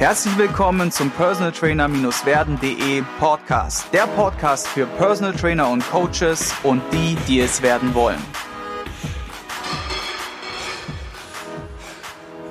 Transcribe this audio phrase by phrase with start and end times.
[0.00, 3.92] Herzlich willkommen zum Personal Trainer-werden.de Podcast.
[3.92, 8.16] Der Podcast für Personal Trainer und Coaches und die, die es werden wollen.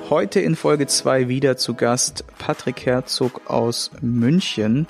[0.08, 4.86] Heute in Folge 2 wieder zu Gast Patrick Herzog aus München.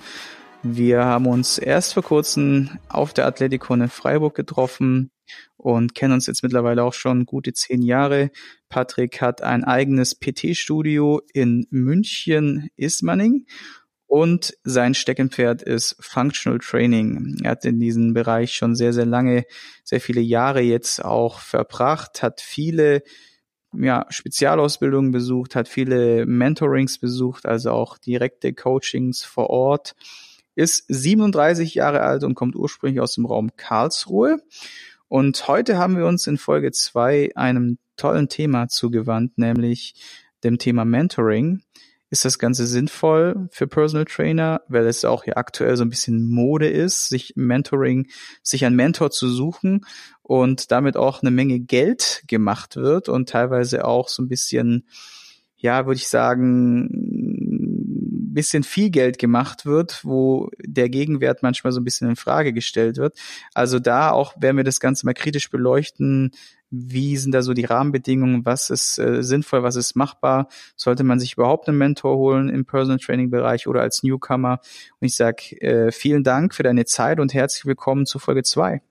[0.63, 5.11] Wir haben uns erst vor kurzem auf der Athletikon in Freiburg getroffen
[5.57, 8.31] und kennen uns jetzt mittlerweile auch schon gute zehn Jahre.
[8.69, 13.47] Patrick hat ein eigenes PT-Studio in München, Ismaning.
[14.07, 17.37] Und sein Steckenpferd ist Functional Training.
[17.45, 19.45] Er hat in diesem Bereich schon sehr, sehr lange,
[19.85, 23.03] sehr viele Jahre jetzt auch verbracht, hat viele
[23.73, 29.95] ja, Spezialausbildungen besucht, hat viele Mentorings besucht, also auch direkte Coachings vor Ort,
[30.57, 34.43] ist 37 Jahre alt und kommt ursprünglich aus dem Raum Karlsruhe
[35.11, 39.95] und heute haben wir uns in Folge zwei einem tollen Thema zugewandt, nämlich
[40.45, 41.63] dem Thema Mentoring.
[42.11, 46.31] Ist das Ganze sinnvoll für Personal Trainer, weil es auch hier aktuell so ein bisschen
[46.31, 48.07] Mode ist, sich Mentoring,
[48.45, 49.85] sich einen Mentor zu suchen
[50.23, 54.87] und damit auch eine Menge Geld gemacht wird und teilweise auch so ein bisschen,
[55.57, 57.30] ja, würde ich sagen,
[58.35, 62.97] bisschen viel Geld gemacht wird, wo der Gegenwert manchmal so ein bisschen in Frage gestellt
[62.97, 63.17] wird.
[63.55, 66.33] Also da auch werden wir das Ganze mal kritisch beleuchten.
[66.71, 68.45] Wie sind da so die Rahmenbedingungen?
[68.45, 69.63] Was ist äh, sinnvoll?
[69.63, 70.49] Was ist machbar?
[70.77, 74.61] Sollte man sich überhaupt einen Mentor holen im Personal Training Bereich oder als Newcomer?
[75.01, 78.83] Und ich sage äh, vielen Dank für deine Zeit und herzlich willkommen zu Folge zwei.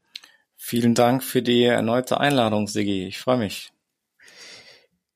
[0.58, 3.08] Vielen Dank für die erneute Einladung, Sigi.
[3.08, 3.72] Ich freue mich.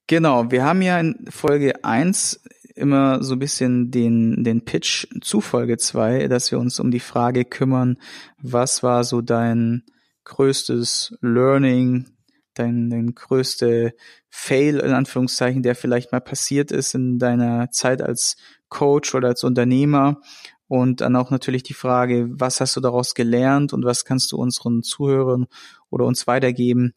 [0.08, 2.42] Genau, wir haben ja in Folge eins
[2.76, 7.00] immer so ein bisschen den, den Pitch zu Folge zwei, dass wir uns um die
[7.00, 7.98] Frage kümmern,
[8.42, 9.84] was war so dein
[10.26, 12.08] größtes Learning,
[12.54, 13.94] dein, dein größte
[14.30, 18.36] Fail in Anführungszeichen, der vielleicht mal passiert ist in deiner Zeit als
[18.70, 20.22] Coach oder als Unternehmer.
[20.68, 24.38] Und dann auch natürlich die Frage, was hast du daraus gelernt und was kannst du
[24.38, 25.46] unseren Zuhörern
[25.92, 26.94] oder uns weitergeben,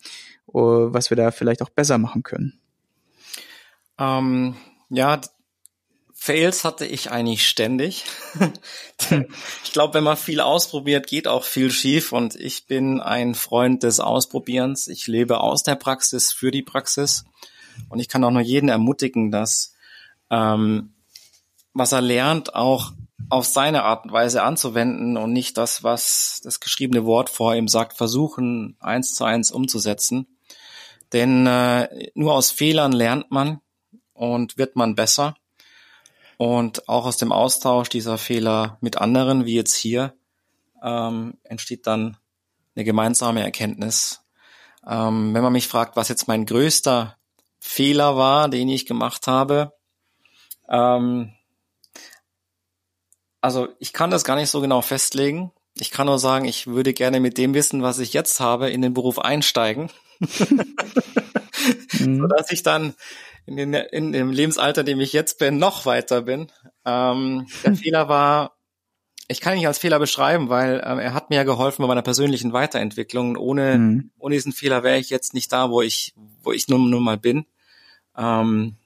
[0.47, 2.59] was wir da vielleicht auch besser machen können?
[3.99, 4.57] Ähm,
[4.89, 5.21] ja,
[6.19, 8.05] Fails hatte ich eigentlich ständig.
[9.65, 13.83] ich glaube, wenn man viel ausprobiert, geht auch viel schief und ich bin ein Freund
[13.83, 14.89] des Ausprobierens.
[14.89, 17.25] Ich lebe aus der Praxis für die Praxis
[17.91, 19.75] und ich kann auch nur jeden ermutigen, dass
[20.31, 20.95] ähm,
[21.75, 22.93] was er lernt, auch
[23.29, 27.69] auf seine Art und Weise anzuwenden und nicht das, was das geschriebene Wort vor ihm
[27.69, 30.27] sagt, versuchen, eins zu eins umzusetzen.
[31.13, 33.61] Denn äh, nur aus Fehlern lernt man
[34.15, 35.37] und wird man besser.
[36.39, 40.15] Und auch aus dem Austausch dieser Fehler mit anderen, wie jetzt hier,
[40.83, 42.19] ähm, entsteht dann
[42.75, 44.21] eine gemeinsame Erkenntnis.
[44.87, 47.17] Ähm, wenn man mich fragt, was jetzt mein größter
[47.59, 49.73] Fehler war, den ich gemacht habe,
[50.69, 51.33] ähm,
[53.41, 55.53] also ich kann das gar nicht so genau festlegen.
[55.75, 58.83] Ich kann nur sagen, ich würde gerne mit dem Wissen, was ich jetzt habe, in
[58.83, 59.91] den Beruf einsteigen,
[61.99, 62.19] mhm.
[62.21, 62.95] sodass ich dann
[63.47, 66.49] in, den, in dem Lebensalter, in dem ich jetzt bin, noch weiter bin.
[66.85, 68.57] Ähm, der Fehler war,
[69.29, 71.89] ich kann ihn nicht als Fehler beschreiben, weil ähm, er hat mir ja geholfen bei
[71.89, 73.37] meiner persönlichen Weiterentwicklung.
[73.37, 74.11] Ohne, mhm.
[74.19, 77.19] ohne diesen Fehler wäre ich jetzt nicht da, wo ich, wo ich nun, nun mal
[77.19, 77.47] bin.
[78.17, 78.77] Ähm,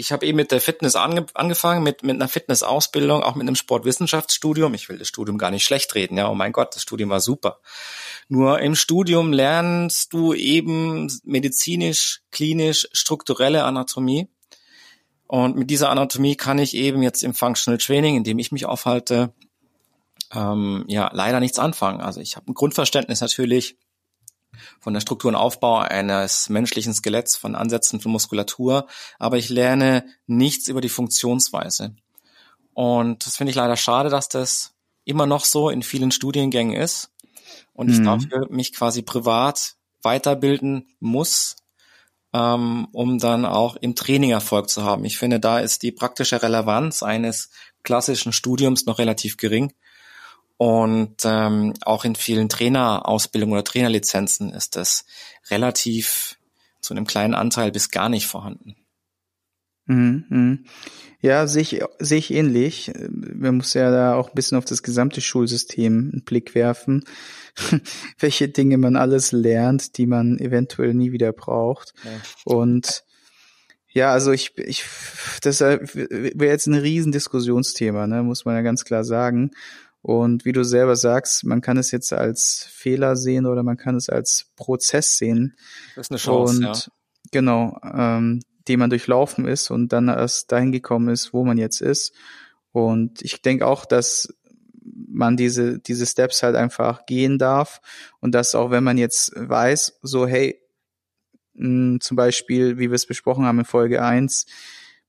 [0.00, 3.54] ich habe eben mit der Fitness ange angefangen, mit, mit einer Fitnessausbildung, auch mit einem
[3.54, 4.72] Sportwissenschaftsstudium.
[4.72, 7.20] Ich will das Studium gar nicht schlecht reden, ja, oh mein Gott, das Studium war
[7.20, 7.60] super.
[8.28, 14.28] Nur im Studium lernst du eben medizinisch, klinisch, strukturelle Anatomie.
[15.26, 18.64] Und mit dieser Anatomie kann ich eben jetzt im Functional Training, in dem ich mich
[18.64, 19.34] aufhalte,
[20.32, 22.00] ähm, ja leider nichts anfangen.
[22.00, 23.76] Also ich habe ein Grundverständnis natürlich
[24.80, 28.86] von der Struktur und Aufbau eines menschlichen Skeletts, von Ansätzen von Muskulatur,
[29.18, 31.94] aber ich lerne nichts über die Funktionsweise.
[32.74, 34.72] Und das finde ich leider schade, dass das
[35.04, 37.10] immer noch so in vielen Studiengängen ist
[37.74, 37.92] und mhm.
[37.92, 41.56] ich dafür mich quasi privat weiterbilden muss,
[42.32, 45.04] ähm, um dann auch im Training Erfolg zu haben.
[45.04, 47.50] Ich finde, da ist die praktische Relevanz eines
[47.82, 49.72] klassischen Studiums noch relativ gering.
[50.60, 55.06] Und ähm, auch in vielen Trainerausbildungen oder Trainerlizenzen ist das
[55.48, 56.36] relativ
[56.82, 58.76] zu einem kleinen Anteil bis gar nicht vorhanden.
[59.86, 60.64] Mhm, mhm.
[61.22, 62.92] Ja, sehe ich, sehe ich ähnlich.
[63.08, 67.06] Man muss ja da auch ein bisschen auf das gesamte Schulsystem einen Blick werfen,
[68.18, 71.94] welche Dinge man alles lernt, die man eventuell nie wieder braucht.
[72.04, 72.10] Ja.
[72.44, 73.04] Und
[73.88, 74.84] ja, also ich, ich,
[75.40, 79.52] das wäre jetzt ein Riesendiskussionsthema, ne, muss man ja ganz klar sagen.
[80.02, 83.96] Und wie du selber sagst, man kann es jetzt als Fehler sehen oder man kann
[83.96, 85.56] es als Prozess sehen.
[85.94, 86.92] Das ist eine Chance, und ja.
[87.32, 91.82] genau, ähm, die man durchlaufen ist und dann erst dahin gekommen ist, wo man jetzt
[91.82, 92.14] ist.
[92.72, 94.32] Und ich denke auch, dass
[94.82, 97.80] man diese, diese Steps halt einfach gehen darf
[98.20, 100.60] und dass auch wenn man jetzt weiß, so hey,
[101.54, 104.46] mh, hm, zum Beispiel, wie wir es besprochen haben in Folge eins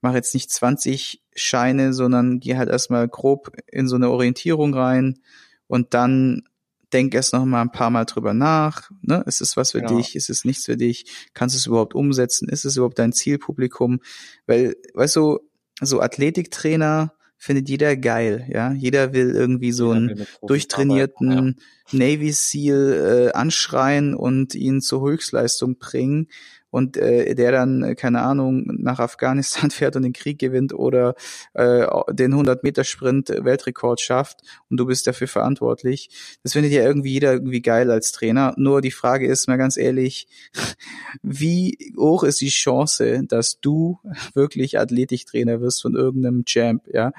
[0.01, 5.19] mach jetzt nicht 20 Scheine, sondern geh halt erstmal grob in so eine Orientierung rein
[5.67, 6.43] und dann
[6.91, 8.91] denk erst noch mal ein paar Mal drüber nach.
[9.01, 9.23] Ne?
[9.25, 9.97] Ist es was für genau.
[9.97, 10.15] dich?
[10.15, 11.05] Ist es nichts für dich?
[11.33, 12.49] Kannst du es überhaupt umsetzen?
[12.49, 14.01] Ist es überhaupt dein Zielpublikum?
[14.45, 15.39] Weil, weißt du,
[15.79, 18.71] so Athletiktrainer findet jeder geil, ja.
[18.71, 21.57] Jeder will irgendwie so einen durchtrainierten
[21.91, 21.97] ja.
[21.97, 26.27] Navy Seal äh, anschreien und ihn zur Höchstleistung bringen
[26.71, 31.15] und äh, der dann, äh, keine Ahnung, nach Afghanistan fährt und den Krieg gewinnt oder
[31.53, 36.09] äh, den 100-Meter-Sprint-Weltrekord schafft und du bist dafür verantwortlich.
[36.43, 38.53] Das findet ja irgendwie jeder irgendwie geil als Trainer.
[38.57, 40.27] Nur die Frage ist mal ganz ehrlich,
[41.21, 43.99] wie hoch ist die Chance, dass du
[44.33, 47.11] wirklich Athletiktrainer wirst von irgendeinem Champ, ja?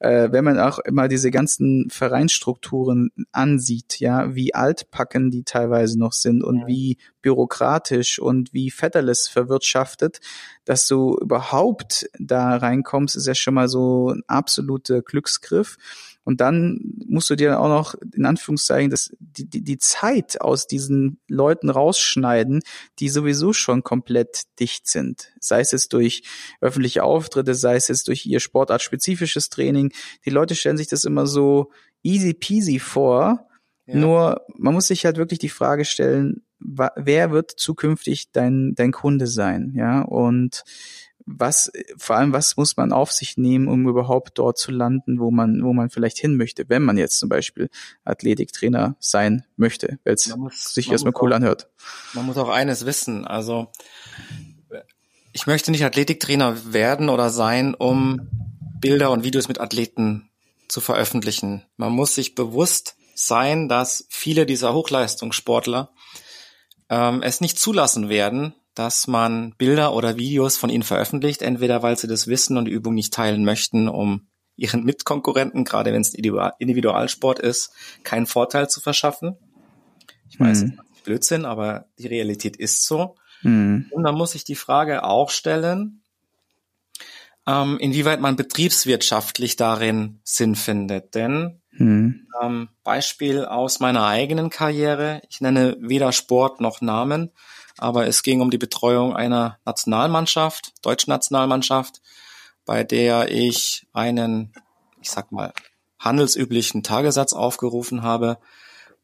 [0.00, 6.12] äh, wenn man auch mal diese ganzen Vereinsstrukturen ansieht, ja, wie altpacken die teilweise noch
[6.12, 6.66] sind und ja.
[6.66, 10.20] wie bürokratisch und wie Fetterless verwirtschaftet,
[10.64, 15.76] dass du überhaupt da reinkommst, ist ja schon mal so ein absoluter Glücksgriff.
[16.24, 20.66] Und dann musst du dir auch noch, in Anführungszeichen, das, die, die, die Zeit aus
[20.66, 22.62] diesen Leuten rausschneiden,
[22.98, 25.32] die sowieso schon komplett dicht sind.
[25.40, 26.22] Sei es jetzt durch
[26.60, 29.92] öffentliche Auftritte, sei es jetzt durch ihr sportartspezifisches Training.
[30.24, 31.72] Die Leute stellen sich das immer so
[32.02, 33.48] easy peasy vor.
[33.86, 33.96] Ja.
[33.96, 39.26] Nur man muss sich halt wirklich die Frage stellen, wer wird zukünftig dein, dein Kunde
[39.26, 39.72] sein?
[39.76, 40.64] Ja, und
[41.26, 45.30] was, vor allem, was muss man auf sich nehmen, um überhaupt dort zu landen, wo
[45.30, 47.68] man, wo man vielleicht hin möchte, wenn man jetzt zum Beispiel
[48.04, 50.34] Athletiktrainer sein möchte, weil es
[50.74, 51.68] sich erstmal cool auch, anhört.
[52.14, 53.68] Man muss auch eines wissen, also
[55.32, 58.28] ich möchte nicht Athletiktrainer werden oder sein, um
[58.80, 60.30] Bilder und Videos mit Athleten
[60.68, 61.64] zu veröffentlichen.
[61.76, 65.90] Man muss sich bewusst sein, dass viele dieser Hochleistungssportler
[66.90, 71.96] ähm, es nicht zulassen werden, dass man Bilder oder Videos von ihnen veröffentlicht, entweder weil
[71.96, 74.26] sie das Wissen und die Übung nicht teilen möchten, um
[74.56, 77.72] ihren Mitkonkurrenten, gerade wenn es Individualsport ist,
[78.02, 79.36] keinen Vorteil zu verschaffen.
[80.28, 80.80] Ich weiß, mhm.
[81.04, 83.16] Blödsinn, aber die Realität ist so.
[83.42, 83.86] Mhm.
[83.90, 86.02] Und dann muss sich die Frage auch stellen,
[87.46, 91.14] ähm, inwieweit man betriebswirtschaftlich darin Sinn findet.
[91.14, 92.26] Denn mhm.
[92.42, 97.30] ähm, Beispiel aus meiner eigenen Karriere, ich nenne weder Sport noch Namen,
[97.78, 102.00] aber es ging um die Betreuung einer Nationalmannschaft, deutschen Nationalmannschaft,
[102.66, 104.52] bei der ich einen,
[105.00, 105.52] ich sag mal,
[105.98, 108.38] handelsüblichen Tagessatz aufgerufen habe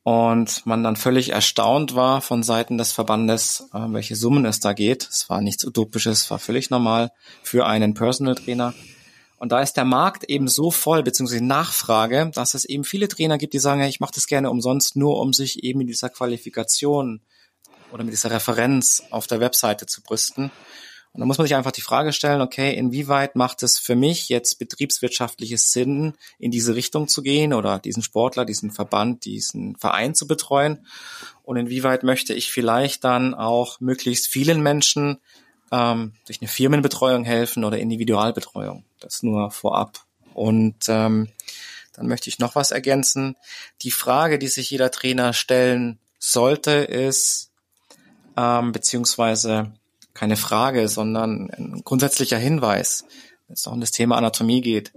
[0.06, 4.72] und man dann völlig erstaunt war von Seiten des Verbandes, äh, welche Summen es da
[4.72, 5.08] geht.
[5.10, 7.10] Es war nichts Utopisches, war völlig normal
[7.42, 8.72] für einen Personal Trainer.
[9.36, 13.36] Und da ist der Markt eben so voll, beziehungsweise Nachfrage, dass es eben viele Trainer
[13.36, 17.20] gibt, die sagen, ich mache das gerne umsonst, nur um sich eben in dieser Qualifikation
[17.90, 20.52] oder mit dieser Referenz auf der Webseite zu brüsten.
[21.16, 24.28] Und da muss man sich einfach die Frage stellen, okay, inwieweit macht es für mich
[24.28, 30.14] jetzt betriebswirtschaftliches Sinn, in diese Richtung zu gehen oder diesen Sportler, diesen Verband, diesen Verein
[30.14, 30.86] zu betreuen?
[31.42, 35.16] Und inwieweit möchte ich vielleicht dann auch möglichst vielen Menschen
[35.72, 38.84] ähm, durch eine Firmenbetreuung helfen oder Individualbetreuung?
[39.00, 40.04] Das nur vorab.
[40.34, 41.30] Und ähm,
[41.94, 43.36] dann möchte ich noch was ergänzen.
[43.80, 47.52] Die Frage, die sich jeder Trainer stellen sollte, ist,
[48.36, 49.72] ähm, beziehungsweise
[50.16, 53.04] keine Frage, sondern ein grundsätzlicher Hinweis,
[53.46, 54.92] wenn es auch um das Thema Anatomie geht.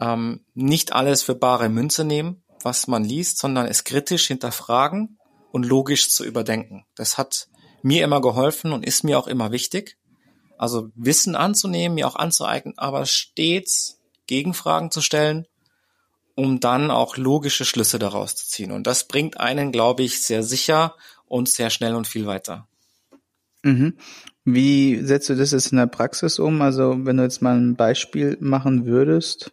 [0.00, 5.18] Ähm, nicht alles für bare Münze nehmen, was man liest, sondern es kritisch hinterfragen
[5.50, 6.84] und logisch zu überdenken.
[6.94, 7.48] Das hat
[7.82, 9.96] mir immer geholfen und ist mir auch immer wichtig.
[10.56, 15.46] Also Wissen anzunehmen, mir auch anzueignen, aber stets Gegenfragen zu stellen,
[16.34, 18.72] um dann auch logische Schlüsse daraus zu ziehen.
[18.72, 20.94] Und das bringt einen, glaube ich, sehr sicher
[21.26, 22.68] und sehr schnell und viel weiter.
[23.62, 23.98] Mhm.
[24.44, 26.62] Wie setzt du das jetzt in der Praxis um?
[26.62, 29.52] Also wenn du jetzt mal ein Beispiel machen würdest.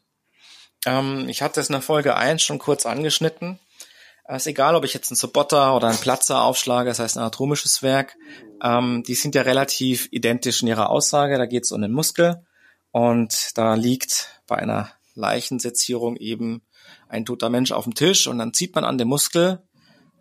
[0.85, 3.59] Ähm, ich hatte es in der Folge 1 schon kurz angeschnitten.
[4.27, 7.21] Es ist egal, ob ich jetzt einen Sobotta oder einen Platzer aufschlage, das heißt ein
[7.21, 8.15] anatomisches Werk.
[8.63, 11.37] Ähm, die sind ja relativ identisch in ihrer Aussage.
[11.37, 12.43] Da geht es um den Muskel
[12.91, 16.63] und da liegt bei einer Leichensezierung eben
[17.07, 19.61] ein toter Mensch auf dem Tisch und dann zieht man an dem Muskel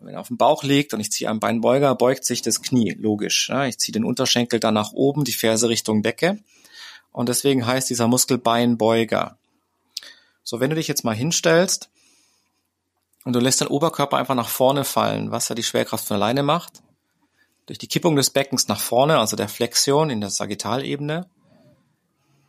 [0.04, 2.92] wenn er auf dem Bauch liegt und ich ziehe einen Beinbeuger, beugt sich das Knie,
[2.98, 3.48] logisch.
[3.48, 6.38] Ja, ich ziehe den Unterschenkel dann nach oben, die Ferse Richtung Decke.
[7.12, 9.38] Und deswegen heißt dieser Muskel Beinbeuger.
[10.42, 11.88] So, wenn du dich jetzt mal hinstellst
[13.24, 16.42] und du lässt den Oberkörper einfach nach vorne fallen, was ja die Schwerkraft von alleine
[16.42, 16.82] macht,
[17.66, 21.26] durch die Kippung des Beckens nach vorne, also der Flexion in der Sagittalebene,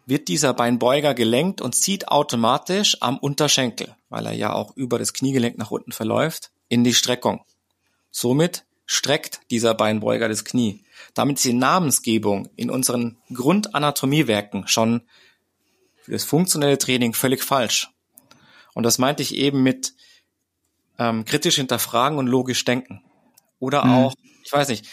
[0.06, 5.14] wird dieser Beinbeuger gelenkt und zieht automatisch am Unterschenkel, weil er ja auch über das
[5.14, 7.44] Kniegelenk nach unten verläuft, in die Streckung.
[8.12, 10.84] Somit streckt dieser Beinbeuger das Knie.
[11.14, 15.02] Damit ist die Namensgebung in unseren Grundanatomiewerken schon
[16.02, 17.90] für das funktionelle Training völlig falsch.
[18.74, 19.94] Und das meinte ich eben mit
[21.00, 23.04] ähm, kritisch hinterfragen und logisch denken.
[23.60, 23.94] Oder mhm.
[23.94, 24.88] auch, ich weiß nicht,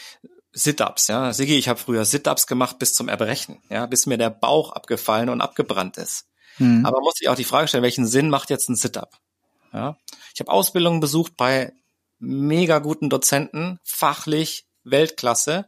[0.52, 1.32] Sit-ups, ja.
[1.32, 5.28] Sigi, ich habe früher Sit-ups gemacht bis zum Erbrechen, ja, bis mir der Bauch abgefallen
[5.28, 6.26] und abgebrannt ist.
[6.58, 6.84] Mhm.
[6.84, 9.18] Aber muss ich auch die Frage stellen, welchen Sinn macht jetzt ein Sit-up?
[9.72, 9.96] Ja.
[10.34, 11.72] Ich habe Ausbildungen besucht bei
[12.18, 15.66] mega guten Dozenten, fachlich Weltklasse,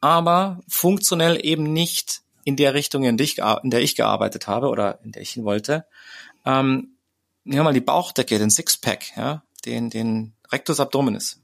[0.00, 5.22] aber funktionell eben nicht in der Richtung, in, der ich gearbeitet habe oder in der
[5.22, 5.86] ich hin wollte.
[6.44, 6.96] Ähm,
[7.44, 11.40] nehmen wir mal die Bauchdecke, den Sixpack, ja, den, den Rectus Abdominis.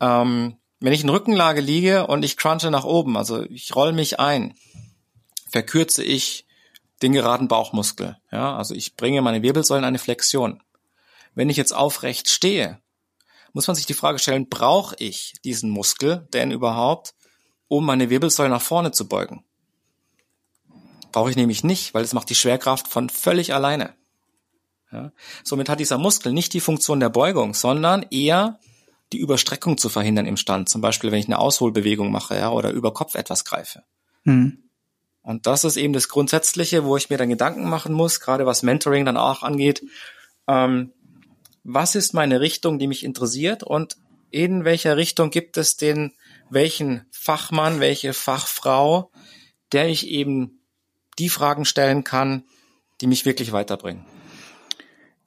[0.00, 4.18] Ähm, wenn ich in Rückenlage liege und ich crunche nach oben, also ich roll mich
[4.18, 4.54] ein,
[5.50, 6.46] verkürze ich
[7.02, 8.16] den geraden Bauchmuskel.
[8.32, 10.62] Ja, also ich bringe meine Wirbelsäulen in eine Flexion.
[11.34, 12.80] Wenn ich jetzt aufrecht stehe,
[13.52, 17.14] muss man sich die Frage stellen, brauche ich diesen Muskel denn überhaupt,
[17.68, 19.44] um meine Wirbelsäule nach vorne zu beugen?
[21.12, 23.94] Brauche ich nämlich nicht, weil es macht die Schwerkraft von völlig alleine.
[24.92, 25.12] Ja?
[25.42, 28.58] Somit hat dieser Muskel nicht die Funktion der Beugung, sondern eher
[29.12, 30.68] die Überstreckung zu verhindern im Stand.
[30.68, 33.82] Zum Beispiel, wenn ich eine Ausholbewegung mache ja, oder über Kopf etwas greife.
[34.24, 34.70] Mhm.
[35.22, 38.62] Und das ist eben das Grundsätzliche, wo ich mir dann Gedanken machen muss, gerade was
[38.62, 39.82] Mentoring dann auch angeht.
[40.46, 40.92] Ähm,
[41.64, 43.96] was ist meine Richtung, die mich interessiert und
[44.30, 46.12] in welcher Richtung gibt es den,
[46.50, 49.10] welchen Fachmann, welche Fachfrau,
[49.72, 50.60] der ich eben
[51.18, 52.44] die Fragen stellen kann,
[53.00, 54.04] die mich wirklich weiterbringen.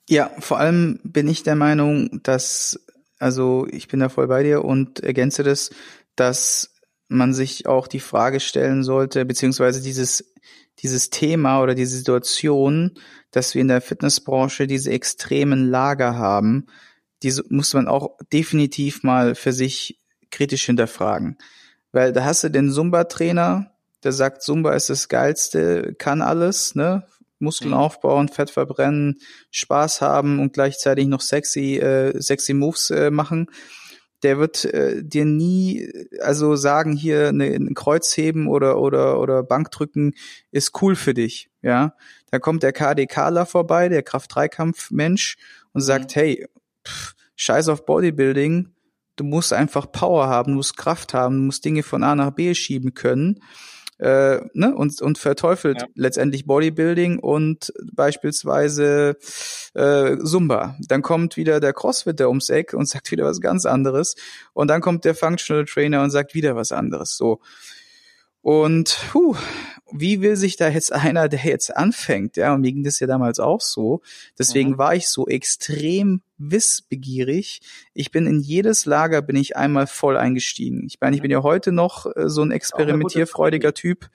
[0.09, 2.79] Ja, vor allem bin ich der Meinung, dass,
[3.19, 5.71] also ich bin da voll bei dir und ergänze das,
[6.15, 6.72] dass
[7.13, 10.33] man sich auch die Frage stellen sollte, beziehungsweise dieses,
[10.79, 12.91] dieses Thema oder diese Situation,
[13.31, 16.67] dass wir in der Fitnessbranche diese extremen Lager haben,
[17.23, 21.37] diese muss man auch definitiv mal für sich kritisch hinterfragen.
[21.91, 23.71] Weil da hast du den Zumba-Trainer,
[24.03, 27.05] der sagt, Zumba ist das Geilste, kann alles, ne?
[27.39, 27.77] Muskeln mhm.
[27.77, 29.19] aufbauen, Fett verbrennen,
[29.51, 33.47] Spaß haben und gleichzeitig noch sexy, äh, sexy Moves äh, machen.
[34.23, 40.13] Der wird äh, dir nie, also sagen hier ne, ein Kreuzheben oder oder oder Bankdrücken
[40.51, 41.93] ist cool für dich, ja.
[42.31, 45.37] Da kommt der KDKler vorbei, der Kraft-Dreikampf-Mensch
[45.73, 46.19] und sagt, mhm.
[46.19, 46.47] hey,
[46.87, 48.69] pff, scheiß auf Bodybuilding,
[49.17, 52.31] du musst einfach Power haben, du musst Kraft haben, du musst Dinge von A nach
[52.31, 53.39] B schieben können
[53.99, 55.87] äh, ne, und, und verteufelt ja.
[55.95, 59.17] letztendlich Bodybuilding und beispielsweise
[59.73, 60.75] äh, Zumba.
[60.87, 64.15] Dann kommt wieder der Crossfitter ums Eck und sagt wieder was ganz anderes.
[64.53, 67.17] Und dann kommt der Functional Trainer und sagt wieder was anderes.
[67.17, 67.39] So.
[68.43, 69.37] Und puh,
[69.89, 73.07] wie will sich da jetzt einer, der jetzt anfängt, ja, und mir ging das ja
[73.07, 74.01] damals auch so,
[74.37, 74.77] deswegen mhm.
[74.77, 77.61] war ich so extrem wissbegierig.
[77.93, 80.83] Ich bin in jedes Lager bin ich einmal voll eingestiegen.
[80.85, 84.09] Ich meine, ich bin ja heute noch äh, so ein experimentierfreudiger Typ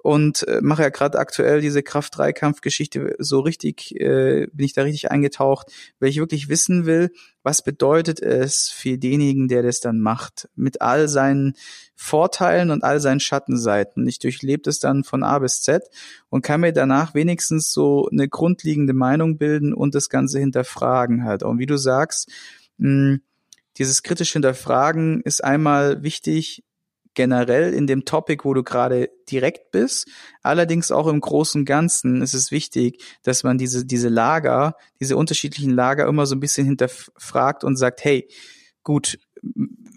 [0.00, 5.10] und äh, mache ja gerade aktuell diese Kraft-Dreikampf-Geschichte so richtig, äh, bin ich da richtig
[5.10, 7.10] eingetaucht, weil ich wirklich wissen will,
[7.42, 11.54] was bedeutet es für denjenigen, der das dann macht, mit all seinen
[11.96, 14.06] Vorteilen und all seinen Schattenseiten.
[14.06, 15.82] Ich durchlebe das dann von A bis Z
[16.28, 21.42] und kann mir danach wenigstens so eine grundlegende Meinung bilden und das Ganze hinterfragen halt.
[21.42, 22.30] Und wie du sagst,
[22.76, 23.18] mh,
[23.78, 26.64] dieses kritische Hinterfragen ist einmal wichtig,
[27.18, 30.08] generell in dem Topic, wo du gerade direkt bist.
[30.40, 35.72] Allerdings auch im großen Ganzen ist es wichtig, dass man diese, diese Lager, diese unterschiedlichen
[35.72, 38.28] Lager immer so ein bisschen hinterfragt und sagt, hey,
[38.84, 39.18] gut,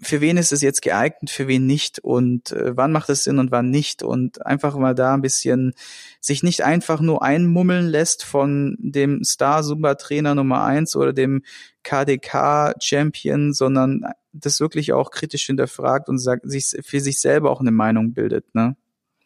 [0.02, 3.38] für wen ist es jetzt geeignet, für wen nicht und äh, wann macht es Sinn
[3.38, 5.74] und wann nicht und einfach mal da ein bisschen
[6.20, 11.42] sich nicht einfach nur einmummeln lässt von dem Star Zumba Trainer Nummer eins oder dem
[11.84, 17.60] KDK Champion, sondern das wirklich auch kritisch hinterfragt und sagt, sich für sich selber auch
[17.60, 18.76] eine Meinung bildet, ne?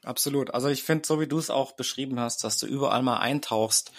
[0.05, 0.55] Absolut.
[0.55, 3.91] Also ich finde, so wie du es auch beschrieben hast, dass du überall mal eintauchst,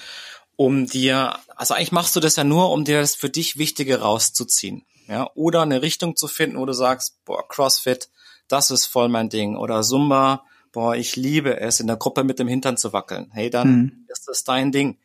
[0.55, 3.99] um dir, also eigentlich machst du das ja nur, um dir das für dich Wichtige
[3.99, 4.85] rauszuziehen.
[5.07, 8.09] Ja, oder eine Richtung zu finden, wo du sagst, boah, CrossFit,
[8.47, 9.55] das ist voll mein Ding.
[9.55, 13.29] Oder Zumba, boah, ich liebe es, in der Gruppe mit dem Hintern zu wackeln.
[13.33, 14.05] Hey, dann mhm.
[14.09, 14.97] ist das dein Ding.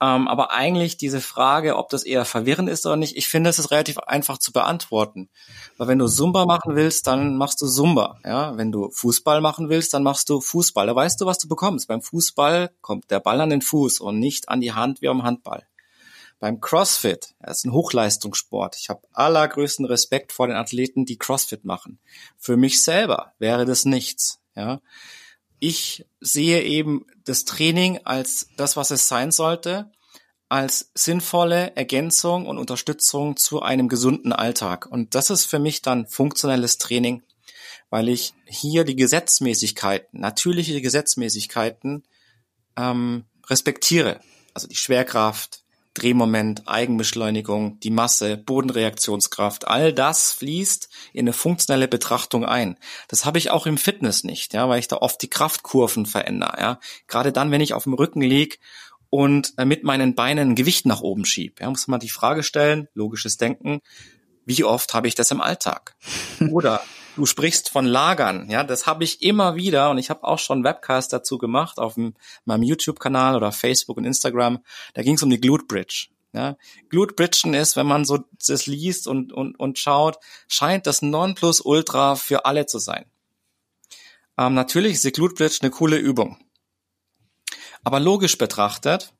[0.00, 3.58] Ähm, aber eigentlich diese Frage, ob das eher verwirrend ist oder nicht, ich finde, es
[3.58, 5.30] ist relativ einfach zu beantworten.
[5.78, 8.18] Weil wenn du Zumba machen willst, dann machst du Zumba.
[8.24, 10.86] Ja, wenn du Fußball machen willst, dann machst du Fußball.
[10.86, 11.88] Da weißt du, was du bekommst.
[11.88, 15.22] Beim Fußball kommt der Ball an den Fuß und nicht an die Hand wie am
[15.22, 15.64] Handball.
[16.44, 18.76] Beim CrossFit, das ist ein Hochleistungssport.
[18.78, 22.00] Ich habe allergrößten Respekt vor den Athleten, die CrossFit machen.
[22.36, 24.40] Für mich selber wäre das nichts.
[24.54, 24.82] Ja,
[25.58, 29.90] ich sehe eben das Training als das, was es sein sollte,
[30.50, 34.84] als sinnvolle Ergänzung und Unterstützung zu einem gesunden Alltag.
[34.84, 37.22] Und das ist für mich dann funktionelles Training,
[37.88, 42.04] weil ich hier die Gesetzmäßigkeiten, natürliche Gesetzmäßigkeiten
[42.76, 44.20] ähm, respektiere.
[44.52, 45.63] Also die Schwerkraft,
[45.94, 52.76] Drehmoment, Eigenbeschleunigung, die Masse, Bodenreaktionskraft, all das fließt in eine funktionelle Betrachtung ein.
[53.08, 56.60] Das habe ich auch im Fitness nicht, ja, weil ich da oft die Kraftkurven verändere,
[56.60, 56.80] ja.
[57.06, 58.58] Gerade dann, wenn ich auf dem Rücken lieg
[59.08, 62.42] und äh, mit meinen Beinen ein Gewicht nach oben schiebe, ja, muss man die Frage
[62.42, 63.80] stellen, logisches Denken,
[64.44, 65.96] wie oft habe ich das im Alltag?
[66.50, 66.82] Oder
[67.16, 70.64] Du sprichst von Lagern, ja, das habe ich immer wieder und ich habe auch schon
[70.64, 71.96] Webcast dazu gemacht auf
[72.44, 74.58] meinem YouTube-Kanal oder Facebook und Instagram.
[74.94, 76.08] Da ging es um die Glute Bridge.
[76.32, 76.56] Ja.
[76.88, 80.18] Glute Bridgen ist, wenn man so das liest und, und, und schaut,
[80.48, 83.04] scheint das Nonplusultra für alle zu sein.
[84.36, 86.38] Ähm, natürlich ist die Glute Bridge eine coole Übung.
[87.84, 89.12] Aber logisch betrachtet,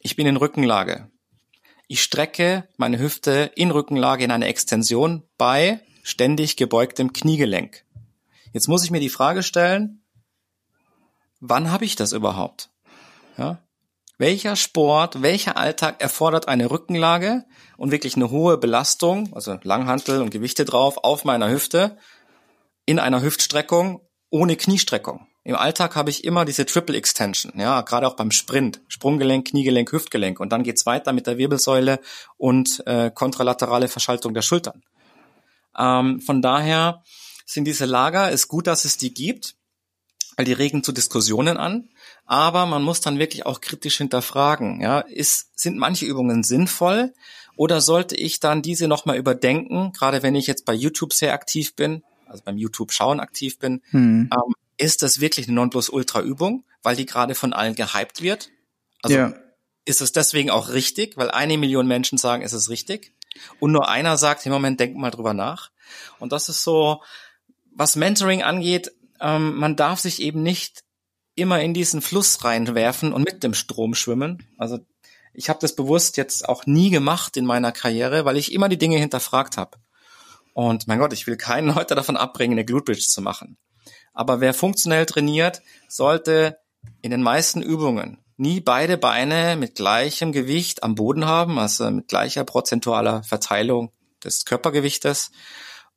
[0.00, 1.10] ich bin in Rückenlage.
[1.88, 7.84] Ich strecke meine Hüfte in Rückenlage in eine Extension bei ständig gebeugtem Kniegelenk.
[8.52, 10.02] Jetzt muss ich mir die Frage stellen,
[11.40, 12.70] wann habe ich das überhaupt?
[13.38, 13.58] Ja?
[14.18, 17.44] Welcher Sport, welcher Alltag erfordert eine Rückenlage
[17.76, 21.96] und wirklich eine hohe Belastung, also Langhantel und Gewichte drauf, auf meiner Hüfte,
[22.84, 25.26] in einer Hüftstreckung ohne Kniestreckung?
[25.44, 29.90] Im Alltag habe ich immer diese Triple Extension, ja, gerade auch beim Sprint, Sprunggelenk, Kniegelenk,
[29.90, 31.98] Hüftgelenk und dann geht's weiter mit der Wirbelsäule
[32.36, 34.84] und äh, kontralaterale Verschaltung der Schultern.
[35.78, 37.02] Ähm, von daher
[37.46, 39.56] sind diese Lager, ist gut, dass es die gibt,
[40.36, 41.88] weil die regen zu Diskussionen an.
[42.24, 47.12] Aber man muss dann wirklich auch kritisch hinterfragen, ja, ist, sind manche Übungen sinnvoll
[47.56, 51.74] oder sollte ich dann diese nochmal überdenken, gerade wenn ich jetzt bei YouTube sehr aktiv
[51.74, 54.30] bin, also beim YouTube-Schauen aktiv bin, hm.
[54.32, 58.50] ähm, ist das wirklich eine Nonplusultra-Übung, weil die gerade von allen gehypt wird?
[59.02, 59.34] Also ja.
[59.84, 63.12] ist es deswegen auch richtig, weil eine Million Menschen sagen, es ist richtig?
[63.60, 65.70] Und nur einer sagt, im Moment, denk mal drüber nach.
[66.18, 67.02] Und das ist so,
[67.74, 70.84] was Mentoring angeht, ähm, man darf sich eben nicht
[71.34, 74.46] immer in diesen Fluss reinwerfen und mit dem Strom schwimmen.
[74.58, 74.78] Also
[75.32, 78.78] ich habe das bewusst jetzt auch nie gemacht in meiner Karriere, weil ich immer die
[78.78, 79.78] Dinge hinterfragt habe.
[80.52, 83.56] Und mein Gott, ich will keinen heute davon abbringen, eine Glute Bridge zu machen.
[84.12, 86.58] Aber wer funktionell trainiert, sollte
[87.00, 92.08] in den meisten Übungen nie beide Beine mit gleichem Gewicht am Boden haben, also mit
[92.08, 95.30] gleicher prozentualer Verteilung des Körpergewichtes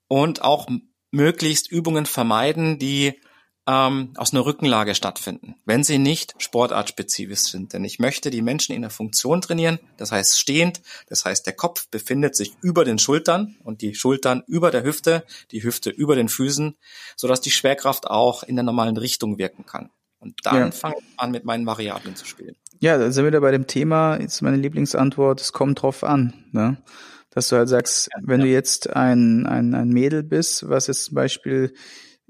[0.07, 0.67] und auch
[1.11, 3.19] möglichst Übungen vermeiden, die
[3.67, 7.73] ähm, aus einer Rückenlage stattfinden, wenn sie nicht sportartspezifisch sind.
[7.73, 11.55] Denn ich möchte die Menschen in der Funktion trainieren, das heißt stehend, das heißt der
[11.55, 16.15] Kopf befindet sich über den Schultern und die Schultern über der Hüfte, die Hüfte über
[16.15, 16.77] den Füßen,
[17.15, 19.89] sodass die Schwerkraft auch in der normalen Richtung wirken kann.
[20.25, 20.71] Und dann ja.
[20.71, 22.55] fange ich an, mit meinen Variablen zu spielen.
[22.79, 26.33] Ja, da sind wir wieder bei dem Thema, jetzt meine Lieblingsantwort, es kommt drauf an.
[26.51, 26.77] Ne?
[27.29, 28.47] Dass du halt sagst, ja, wenn ja.
[28.47, 31.73] du jetzt ein, ein, ein Mädel bist, was jetzt zum Beispiel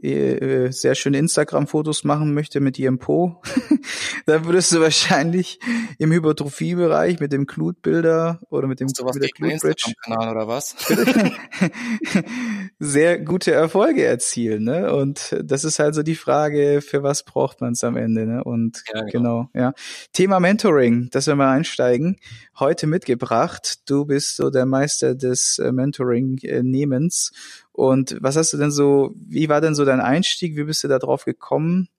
[0.02, 3.42] äh, sehr schöne Instagram-Fotos machen möchte mit ihrem Po,
[4.26, 5.60] dann würdest du wahrscheinlich
[6.00, 10.76] im Hypertrophie-Bereich mit dem Glute-Bilder oder mit dem mit der Glute-Bridge Kanal oder was?
[12.78, 14.94] sehr gute Erfolge erzielen, ne?
[14.94, 18.44] Und das ist halt so die Frage, für was braucht man es am Ende, ne?
[18.44, 19.12] Und ja, genau.
[19.12, 19.74] genau, ja.
[20.12, 22.18] Thema Mentoring, dass wir mal einsteigen.
[22.60, 23.90] Heute mitgebracht.
[23.90, 27.32] Du bist so der Meister des äh, Mentoring-Nehmens
[27.72, 30.56] und was hast du denn so, wie war denn so dein Einstieg?
[30.56, 31.90] Wie bist du da drauf gekommen?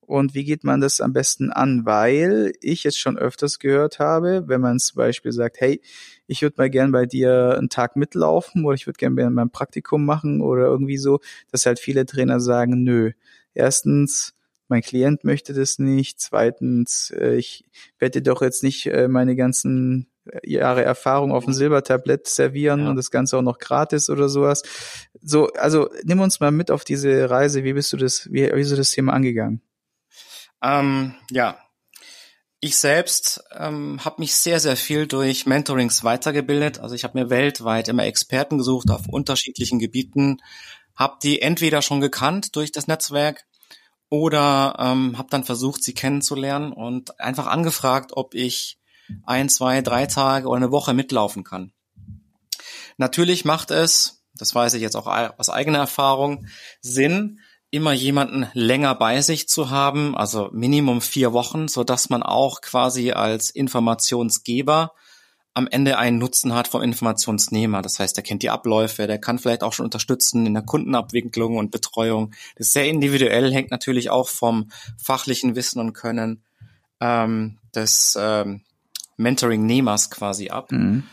[0.00, 1.86] Und wie geht man das am besten an?
[1.86, 5.80] Weil ich jetzt schon öfters gehört habe, wenn man zum Beispiel sagt, hey,
[6.30, 10.06] ich würde mal gern bei dir einen Tag mitlaufen oder ich würde gern mein Praktikum
[10.06, 11.18] machen oder irgendwie so,
[11.50, 13.10] dass halt viele Trainer sagen, nö.
[13.52, 14.34] Erstens,
[14.68, 16.20] mein Klient möchte das nicht.
[16.20, 17.64] Zweitens, äh, ich
[17.98, 20.06] werde doch jetzt nicht äh, meine ganzen
[20.44, 22.90] Jahre Erfahrung auf dem Silbertablett servieren ja.
[22.90, 24.62] und das Ganze auch noch gratis oder sowas.
[25.20, 27.64] So, also nimm uns mal mit auf diese Reise.
[27.64, 29.62] Wie bist du das, wie, wie bist du das Thema angegangen?
[30.62, 31.58] Ähm, ja,
[32.60, 36.78] ich selbst ähm, habe mich sehr, sehr viel durch Mentorings weitergebildet.
[36.78, 40.38] Also ich habe mir weltweit immer Experten gesucht auf unterschiedlichen Gebieten,
[40.94, 43.46] habe die entweder schon gekannt durch das Netzwerk
[44.10, 48.78] oder ähm, habe dann versucht, sie kennenzulernen und einfach angefragt, ob ich
[49.24, 51.72] ein, zwei, drei Tage oder eine Woche mitlaufen kann.
[52.98, 56.46] Natürlich macht es, das weiß ich jetzt auch aus eigener Erfahrung,
[56.82, 62.22] Sinn, immer jemanden länger bei sich zu haben, also Minimum vier Wochen, so dass man
[62.22, 64.92] auch quasi als Informationsgeber
[65.54, 67.82] am Ende einen Nutzen hat vom Informationsnehmer.
[67.82, 71.56] Das heißt, er kennt die Abläufe, der kann vielleicht auch schon unterstützen in der Kundenabwicklung
[71.56, 72.32] und Betreuung.
[72.56, 74.70] Das ist sehr individuell, hängt natürlich auch vom
[75.02, 76.42] fachlichen Wissen und Können
[77.00, 78.62] ähm, des ähm,
[79.16, 80.70] Mentoring-Nehmers quasi ab.
[80.72, 81.04] Mhm.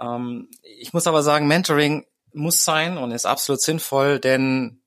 [0.00, 4.79] Ähm, ich muss aber sagen, Mentoring muss sein und ist absolut sinnvoll, denn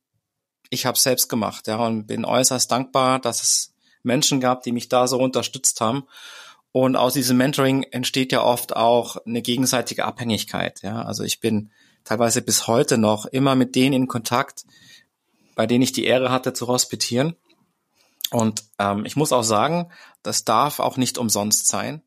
[0.74, 4.90] ich habe selbst gemacht, ja, und bin äußerst dankbar, dass es Menschen gab, die mich
[4.90, 6.04] da so unterstützt haben.
[6.72, 10.82] Und aus diesem Mentoring entsteht ja oft auch eine gegenseitige Abhängigkeit.
[10.82, 11.70] Ja, also ich bin
[12.04, 14.66] teilweise bis heute noch immer mit denen in Kontakt,
[15.56, 17.36] bei denen ich die Ehre hatte zu hospitieren.
[18.32, 19.92] Und ähm, ich muss auch sagen,
[20.24, 22.02] das darf auch nicht umsonst sein.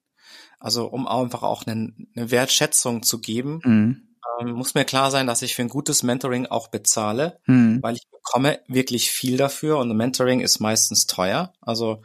[0.59, 4.06] Also um einfach auch eine, eine Wertschätzung zu geben, mhm.
[4.41, 7.83] Ähm, muss mir klar sein, dass ich für ein gutes Mentoring auch bezahle, mhm.
[7.83, 11.53] weil ich bekomme wirklich viel dafür und Mentoring ist meistens teuer.
[11.61, 12.03] Also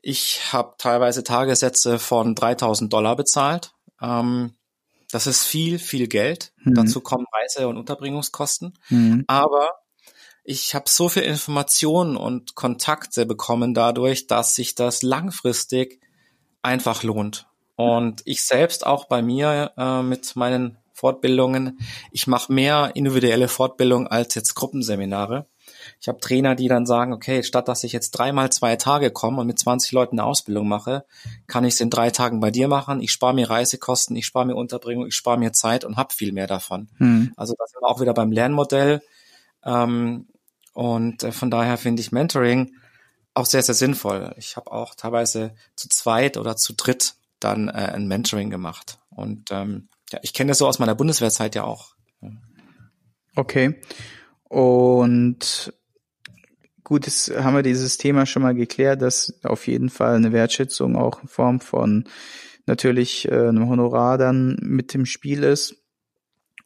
[0.00, 3.72] ich habe teilweise Tagessätze von 3000 Dollar bezahlt.
[4.00, 4.54] Ähm,
[5.10, 6.52] das ist viel, viel Geld.
[6.58, 6.74] Mhm.
[6.74, 8.78] Dazu kommen Reise- und Unterbringungskosten.
[8.88, 9.24] Mhm.
[9.26, 9.70] Aber
[10.44, 16.00] ich habe so viel Informationen und Kontakte bekommen dadurch, dass sich das langfristig
[16.62, 17.48] einfach lohnt.
[17.76, 21.78] Und ich selbst auch bei mir äh, mit meinen Fortbildungen,
[22.10, 25.46] ich mache mehr individuelle Fortbildung als jetzt Gruppenseminare.
[26.00, 29.42] Ich habe Trainer, die dann sagen, okay, statt dass ich jetzt dreimal zwei Tage komme
[29.42, 31.04] und mit 20 Leuten eine Ausbildung mache,
[31.46, 33.00] kann ich es in drei Tagen bei dir machen.
[33.00, 36.32] Ich spare mir Reisekosten, ich spare mir Unterbringung, ich spare mir Zeit und habe viel
[36.32, 36.88] mehr davon.
[36.98, 37.32] Mhm.
[37.36, 39.02] Also das sind wir auch wieder beim Lernmodell.
[39.64, 40.28] Ähm,
[40.72, 42.74] und äh, von daher finde ich Mentoring
[43.34, 44.34] auch sehr, sehr sinnvoll.
[44.38, 48.98] Ich habe auch teilweise zu zweit oder zu dritt dann äh, ein Mentoring gemacht.
[49.10, 51.94] Und ähm, ja, ich kenne das so aus meiner Bundeswehrzeit ja auch.
[53.34, 53.80] Okay.
[54.44, 55.72] Und
[56.84, 60.96] gut, jetzt haben wir dieses Thema schon mal geklärt, dass auf jeden Fall eine Wertschätzung
[60.96, 62.04] auch in Form von
[62.66, 65.85] natürlich äh, einem Honorar dann mit dem Spiel ist.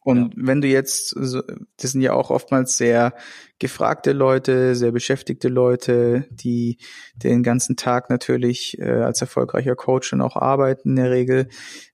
[0.03, 0.47] Und ja.
[0.47, 3.13] wenn du jetzt, das sind ja auch oftmals sehr
[3.59, 6.79] gefragte Leute, sehr beschäftigte Leute, die
[7.15, 11.49] den ganzen Tag natürlich äh, als erfolgreicher Coach dann auch arbeiten in der Regel.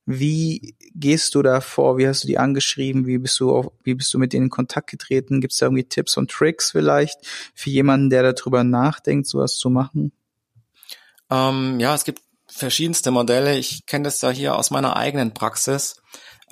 [0.06, 1.98] Wie gehst du da vor?
[1.98, 3.06] Wie hast du die angeschrieben?
[3.06, 5.42] Wie bist du auf, wie bist du mit denen in Kontakt getreten?
[5.42, 7.18] Gibt es da irgendwie Tipps und Tricks vielleicht
[7.54, 10.12] für jemanden, der darüber nachdenkt, sowas zu machen?
[11.30, 13.58] Ähm, ja, es gibt verschiedenste Modelle.
[13.58, 16.00] Ich kenne das ja hier aus meiner eigenen Praxis.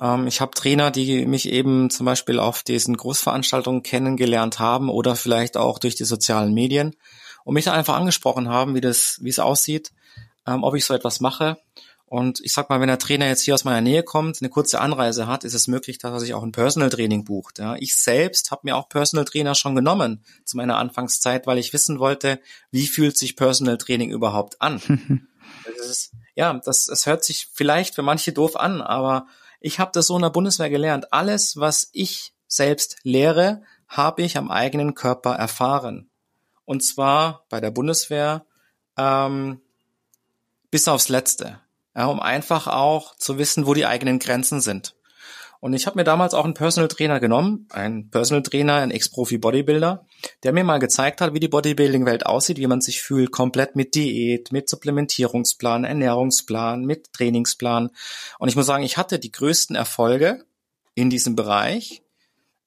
[0.00, 5.16] Ähm, ich habe Trainer, die mich eben zum Beispiel auf diesen Großveranstaltungen kennengelernt haben oder
[5.16, 6.96] vielleicht auch durch die sozialen Medien
[7.44, 9.92] und mich dann einfach angesprochen haben, wie das, wie es aussieht,
[10.46, 11.58] ähm, ob ich so etwas mache.
[12.08, 14.80] Und ich sag mal, wenn der Trainer jetzt hier aus meiner Nähe kommt, eine kurze
[14.80, 17.58] Anreise hat, ist es möglich, dass er sich auch ein Personal Training bucht.
[17.58, 17.74] Ja.
[17.80, 21.98] Ich selbst habe mir auch Personal Trainer schon genommen zu meiner Anfangszeit, weil ich wissen
[21.98, 24.80] wollte, wie fühlt sich Personal Training überhaupt an.
[25.76, 29.26] das ist, ja, das, das hört sich vielleicht für manche doof an, aber
[29.66, 31.12] ich habe das so in der Bundeswehr gelernt.
[31.12, 36.08] Alles, was ich selbst lehre, habe ich am eigenen Körper erfahren.
[36.64, 38.46] Und zwar bei der Bundeswehr
[38.96, 39.60] ähm,
[40.70, 41.60] bis aufs Letzte.
[41.96, 44.94] Ja, um einfach auch zu wissen, wo die eigenen Grenzen sind.
[45.66, 49.38] Und ich habe mir damals auch einen Personal Trainer genommen, einen Personal Trainer, ein Ex-Profi
[49.38, 50.06] Bodybuilder,
[50.44, 53.96] der mir mal gezeigt hat, wie die Bodybuilding-Welt aussieht, wie man sich fühlt, komplett mit
[53.96, 57.90] Diät, mit Supplementierungsplan, Ernährungsplan, mit Trainingsplan.
[58.38, 60.44] Und ich muss sagen, ich hatte die größten Erfolge
[60.94, 62.00] in diesem Bereich,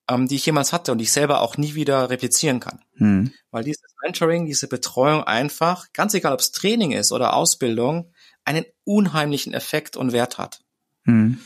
[0.09, 2.81] ähm, die ich jemals hatte und ich selber auch nie wieder replizieren kann.
[2.95, 3.31] Hm.
[3.49, 8.11] Weil dieses Mentoring, diese Betreuung einfach, ganz egal ob es Training ist oder Ausbildung,
[8.43, 10.59] einen unheimlichen Effekt und Wert hat.
[11.05, 11.39] Hm.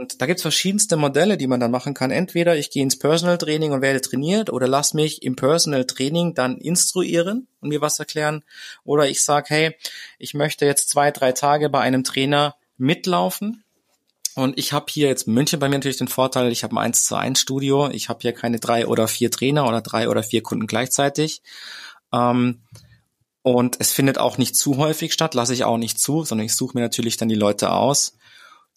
[0.00, 2.10] Und da gibt's verschiedenste Modelle, die man dann machen kann.
[2.10, 6.32] Entweder ich gehe ins Personal Training und werde trainiert oder lass mich im Personal Training
[6.32, 8.42] dann instruieren und mir was erklären.
[8.82, 9.76] Oder ich sage, hey,
[10.18, 13.62] ich möchte jetzt zwei, drei Tage bei einem Trainer mitlaufen.
[14.36, 17.04] Und ich habe hier jetzt München bei mir natürlich den Vorteil, ich habe ein 1
[17.04, 17.90] zu 1 Studio.
[17.90, 21.42] Ich habe hier keine drei oder vier Trainer oder drei oder vier Kunden gleichzeitig.
[22.10, 22.62] Ähm,
[23.42, 26.56] und es findet auch nicht zu häufig statt, lasse ich auch nicht zu, sondern ich
[26.56, 28.16] suche mir natürlich dann die Leute aus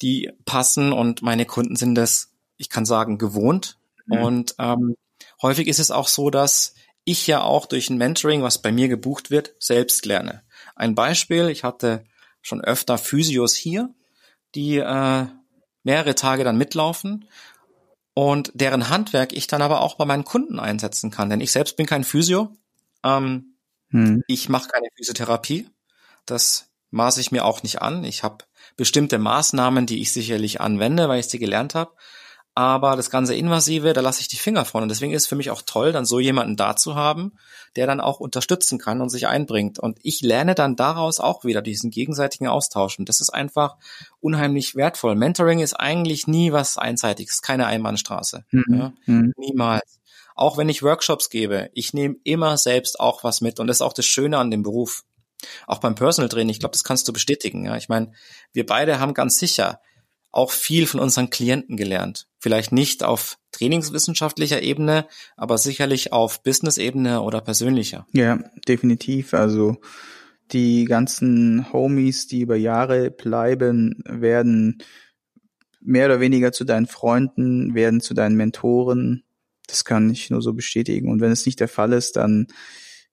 [0.02, 3.78] die passen und meine Kunden sind das, ich kann sagen, gewohnt.
[4.06, 4.18] Mhm.
[4.18, 4.96] Und ähm,
[5.42, 6.74] häufig ist es auch so, dass
[7.06, 10.44] ich ja auch durch ein Mentoring, was bei mir gebucht wird, selbst lerne.
[10.76, 12.06] Ein Beispiel, ich hatte
[12.42, 13.94] schon öfter Physios hier,
[14.56, 15.26] die äh,
[15.84, 17.28] mehrere Tage dann mitlaufen
[18.14, 21.30] und deren Handwerk ich dann aber auch bei meinen Kunden einsetzen kann.
[21.30, 22.56] Denn ich selbst bin kein Physio.
[23.04, 23.56] Ähm,
[23.90, 24.24] hm.
[24.28, 25.70] Ich mache keine Physiotherapie.
[26.26, 28.04] Das maße ich mir auch nicht an.
[28.04, 28.46] Ich habe
[28.78, 31.92] bestimmte Maßnahmen, die ich sicherlich anwende, weil ich sie gelernt habe.
[32.56, 34.84] aber das ganze Invasive, da lasse ich die Finger von.
[34.84, 37.34] Und deswegen ist es für mich auch toll, dann so jemanden da zu haben,
[37.76, 39.80] der dann auch unterstützen kann und sich einbringt.
[39.80, 43.00] Und ich lerne dann daraus auch wieder diesen gegenseitigen Austausch.
[43.00, 43.78] Und das ist einfach
[44.20, 45.16] unheimlich wertvoll.
[45.16, 48.46] Mentoring ist eigentlich nie was Einseitiges, keine Einbahnstraße.
[48.52, 48.64] Mhm.
[48.70, 48.94] Ja?
[49.08, 49.34] Mhm.
[49.38, 50.00] Niemals.
[50.36, 53.60] Auch wenn ich Workshops gebe, ich nehme immer selbst auch was mit.
[53.60, 55.04] Und das ist auch das Schöne an dem Beruf.
[55.68, 57.66] Auch beim Personal Training, ich glaube, das kannst du bestätigen.
[57.66, 57.78] Ja?
[57.78, 58.12] Ich meine,
[58.52, 59.80] wir beide haben ganz sicher
[60.32, 62.28] auch viel von unseren Klienten gelernt.
[62.40, 68.08] Vielleicht nicht auf trainingswissenschaftlicher Ebene, aber sicherlich auf Business-Ebene oder persönlicher.
[68.14, 69.36] Ja, definitiv.
[69.36, 69.78] Also
[70.52, 74.82] die ganzen Homies, die über Jahre bleiben, werden
[75.80, 79.24] mehr oder weniger zu deinen Freunden, werden zu deinen Mentoren.
[79.68, 81.12] Das kann ich nur so bestätigen.
[81.12, 82.48] Und wenn es nicht der Fall ist, dann,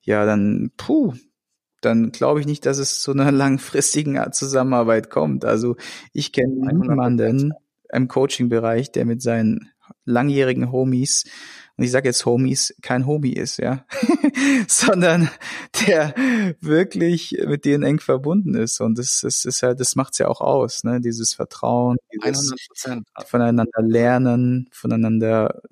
[0.01, 1.15] ja, dann, puh,
[1.81, 5.45] dann glaube ich nicht, dass es zu einer langfristigen Zusammenarbeit kommt.
[5.45, 5.77] Also
[6.13, 7.53] ich kenne niemanden
[7.93, 9.71] im Coaching-Bereich, der mit seinen
[10.11, 11.25] langjährigen Homies
[11.81, 13.87] und ich sage jetzt Homies, kein Homie ist, ja,
[14.69, 15.31] sondern
[15.87, 16.15] der
[16.61, 18.83] wirklich mit denen eng verbunden ist.
[18.83, 21.01] Und das, das ist halt, das macht's ja auch aus, ne?
[21.01, 22.53] Dieses Vertrauen, dieses
[22.85, 23.05] 100%.
[23.25, 25.63] voneinander lernen, voneinander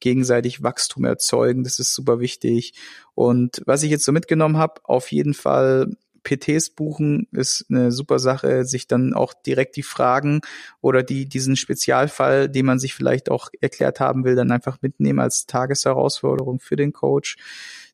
[0.00, 2.74] gegenseitig Wachstum erzeugen, das ist super wichtig.
[3.14, 8.18] Und was ich jetzt so mitgenommen habe, auf jeden Fall PTs buchen ist eine super
[8.18, 10.40] Sache, sich dann auch direkt die Fragen
[10.80, 15.20] oder die, diesen Spezialfall, den man sich vielleicht auch erklärt haben will, dann einfach mitnehmen
[15.20, 17.36] als Tagesherausforderung für den Coach,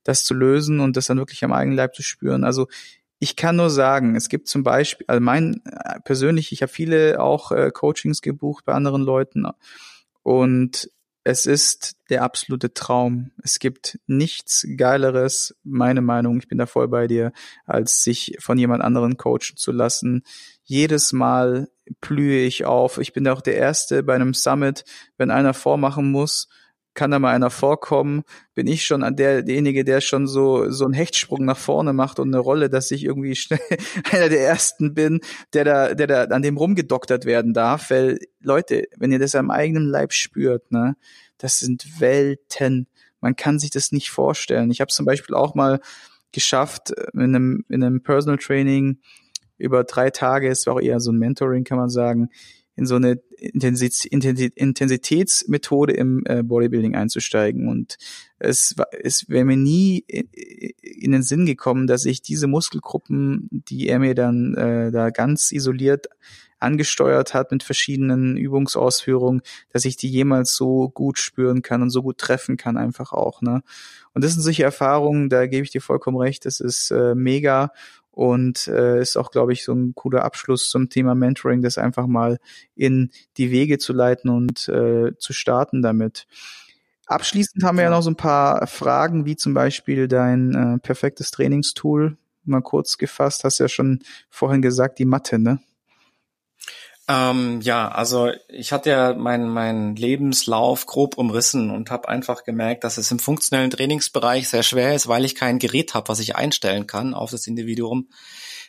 [0.04, 2.44] das zu lösen und das dann wirklich am eigenen Leib zu spüren.
[2.44, 2.68] Also
[3.18, 7.20] ich kann nur sagen, es gibt zum Beispiel, also mein äh, persönlich, ich habe viele
[7.20, 9.44] auch äh, Coachings gebucht bei anderen Leuten
[10.22, 10.90] und
[11.24, 13.30] es ist der absolute Traum.
[13.42, 17.32] Es gibt nichts Geileres, meine Meinung, ich bin da voll bei dir,
[17.66, 20.22] als sich von jemand anderen coachen zu lassen.
[20.64, 21.68] Jedes Mal
[22.00, 22.98] blühe ich auf.
[22.98, 24.84] Ich bin auch der Erste bei einem Summit,
[25.18, 26.48] wenn einer vormachen muss,
[27.00, 30.84] kann da mal einer vorkommen, bin ich schon an der, derjenige, der schon so, so
[30.84, 33.58] einen Hechtsprung nach vorne macht und eine Rolle, dass ich irgendwie schnell
[34.12, 35.20] einer der ersten bin,
[35.54, 39.50] der da, der da an dem rumgedoktert werden darf, weil Leute, wenn ihr das am
[39.50, 40.94] eigenen Leib spürt, ne,
[41.38, 42.86] das sind Welten.
[43.22, 44.70] Man kann sich das nicht vorstellen.
[44.70, 45.80] Ich habe zum Beispiel auch mal
[46.32, 48.98] geschafft, in einem, in einem Personal Training
[49.56, 52.28] über drei Tage, es war auch eher so ein Mentoring, kann man sagen,
[52.76, 57.68] in so eine Intensitätsmethode im äh, Bodybuilding einzusteigen.
[57.68, 57.96] Und
[58.38, 60.04] es, es wäre mir nie
[60.80, 65.52] in den Sinn gekommen, dass ich diese Muskelgruppen, die er mir dann äh, da ganz
[65.52, 66.08] isoliert
[66.60, 72.02] angesteuert hat mit verschiedenen Übungsausführungen, dass ich die jemals so gut spüren kann und so
[72.02, 73.42] gut treffen kann einfach auch.
[73.42, 73.62] Ne?
[74.12, 77.72] Und das sind solche Erfahrungen, da gebe ich dir vollkommen recht, das ist äh, mega
[78.20, 82.06] und äh, ist auch, glaube ich, so ein cooler Abschluss zum Thema Mentoring, das einfach
[82.06, 82.38] mal
[82.74, 86.26] in die Wege zu leiten und äh, zu starten damit.
[87.06, 91.30] Abschließend haben wir ja noch so ein paar Fragen, wie zum Beispiel dein äh, perfektes
[91.30, 92.18] Trainingstool.
[92.44, 95.58] Mal kurz gefasst, hast ja schon vorhin gesagt, die Mathe, ne?
[97.10, 102.84] Ähm, ja, also ich hatte ja meinen mein Lebenslauf grob umrissen und habe einfach gemerkt,
[102.84, 106.36] dass es im funktionellen Trainingsbereich sehr schwer ist, weil ich kein Gerät habe, was ich
[106.36, 108.10] einstellen kann auf das Individuum,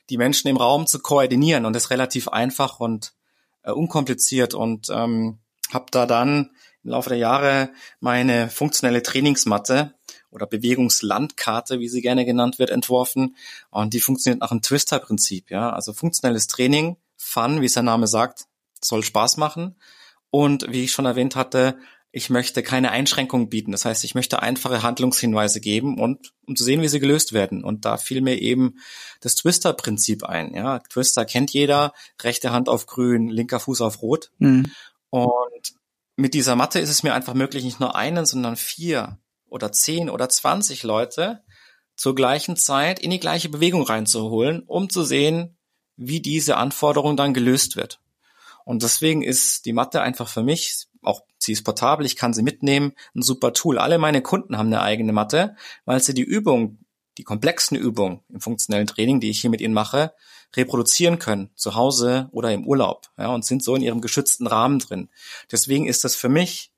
[0.09, 1.65] die Menschen im Raum zu koordinieren.
[1.65, 3.13] Und das relativ einfach und
[3.61, 4.55] äh, unkompliziert.
[4.55, 5.37] Und ähm,
[5.71, 6.49] habe da dann
[6.83, 9.93] im Laufe der Jahre meine funktionelle Trainingsmatte
[10.31, 13.35] oder Bewegungslandkarte, wie sie gerne genannt wird, entworfen.
[13.69, 15.51] Und die funktioniert nach dem Twister-Prinzip.
[15.51, 18.45] Ja, also funktionelles Training Fun, wie der Name sagt,
[18.81, 19.79] soll Spaß machen.
[20.31, 21.77] Und wie ich schon erwähnt hatte,
[22.11, 23.71] ich möchte keine Einschränkungen bieten.
[23.71, 27.63] Das heißt, ich möchte einfache Handlungshinweise geben und um zu sehen, wie sie gelöst werden.
[27.63, 28.79] Und da fiel mir eben
[29.21, 30.53] das Twister-Prinzip ein.
[30.53, 34.31] Ja, Twister kennt jeder, rechte Hand auf grün, linker Fuß auf rot.
[34.39, 34.71] Mhm.
[35.09, 35.73] Und
[36.17, 40.09] mit dieser Matte ist es mir einfach möglich, nicht nur einen, sondern vier oder zehn
[40.09, 41.43] oder zwanzig Leute
[41.95, 45.57] zur gleichen Zeit in die gleiche Bewegung reinzuholen, um zu sehen,
[46.01, 47.99] wie diese Anforderung dann gelöst wird.
[48.65, 52.43] Und deswegen ist die Matte einfach für mich, auch sie ist portabel, ich kann sie
[52.43, 53.77] mitnehmen, ein super Tool.
[53.77, 56.79] Alle meine Kunden haben eine eigene Matte, weil sie die Übung,
[57.17, 60.13] die komplexen Übungen im funktionellen Training, die ich hier mit ihnen mache,
[60.55, 64.79] reproduzieren können, zu Hause oder im Urlaub, ja, und sind so in ihrem geschützten Rahmen
[64.79, 65.09] drin.
[65.51, 66.71] Deswegen ist das für mich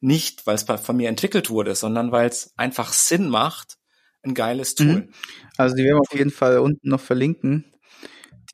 [0.00, 3.78] nicht, weil es von mir entwickelt wurde, sondern weil es einfach Sinn macht,
[4.22, 4.86] ein geiles Tool.
[4.86, 5.12] Mhm.
[5.56, 7.72] Also die werden wir auf jeden Fall unten noch verlinken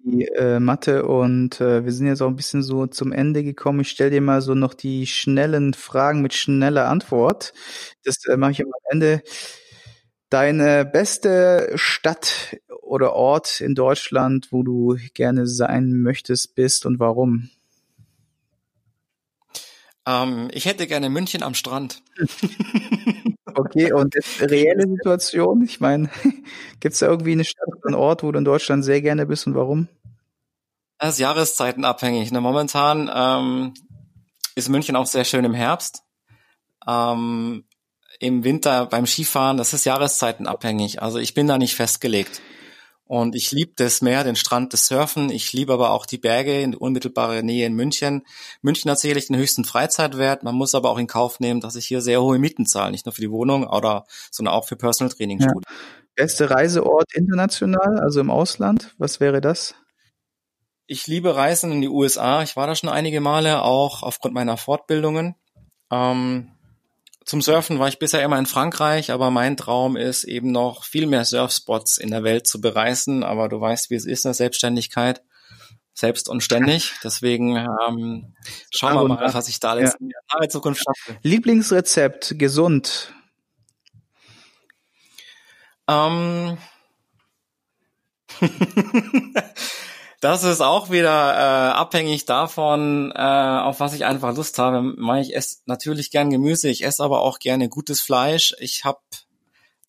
[0.04, 3.80] die äh, Mathe und äh, wir sind jetzt auch ein bisschen so zum Ende gekommen.
[3.80, 7.52] Ich stelle dir mal so noch die schnellen Fragen mit schneller Antwort.
[8.04, 9.22] Das äh, mache ich am Ende.
[10.28, 17.50] Deine beste Stadt oder Ort in Deutschland, wo du gerne sein möchtest, bist und warum?
[20.06, 22.02] Ähm, ich hätte gerne München am Strand.
[23.54, 25.62] Okay, und reelle Situation?
[25.62, 26.08] Ich meine,
[26.80, 29.26] gibt es da irgendwie eine Stadt oder einen Ort, wo du in Deutschland sehr gerne
[29.26, 29.88] bist und warum?
[30.98, 32.30] Das ist jahreszeitenabhängig.
[32.30, 32.40] Ne?
[32.40, 33.74] Momentan ähm,
[34.54, 36.02] ist München auch sehr schön im Herbst.
[36.86, 37.64] Ähm,
[38.20, 41.02] Im Winter beim Skifahren, das ist jahreszeitenabhängig.
[41.02, 42.40] Also ich bin da nicht festgelegt.
[43.06, 45.28] Und ich liebe das Meer, den Strand, das Surfen.
[45.30, 48.24] Ich liebe aber auch die Berge in unmittelbarer Nähe in München.
[48.62, 50.42] München hat sicherlich den höchsten Freizeitwert.
[50.44, 52.92] Man muss aber auch in Kauf nehmen, dass ich hier sehr hohe Mieten zahle.
[52.92, 55.40] Nicht nur für die Wohnung, oder, sondern auch für Personal Training.
[55.40, 55.52] Ja.
[56.14, 58.94] Beste Reiseort international, also im Ausland?
[58.98, 59.74] Was wäre das?
[60.86, 62.42] Ich liebe Reisen in die USA.
[62.42, 65.34] Ich war da schon einige Male, auch aufgrund meiner Fortbildungen.
[65.90, 66.52] Ähm,
[67.24, 71.06] zum Surfen war ich bisher immer in Frankreich, aber mein Traum ist eben noch viel
[71.06, 73.24] mehr Surfspots in der Welt zu bereisen.
[73.24, 75.22] Aber du weißt, wie es ist in der Selbstständigkeit.
[75.94, 76.94] Selbst und ständig.
[77.04, 78.34] Deswegen ähm,
[78.70, 79.98] schauen wir mal, was ich da alles ja.
[80.00, 81.18] in der Zukunft schaffe.
[81.22, 83.12] Lieblingsrezept, gesund.
[85.88, 86.56] Ähm,
[90.22, 94.94] Das ist auch wieder äh, abhängig davon, äh, auf was ich einfach Lust habe.
[95.20, 98.54] Ich esse natürlich gern Gemüse, ich esse aber auch gerne gutes Fleisch.
[98.60, 99.00] Ich habe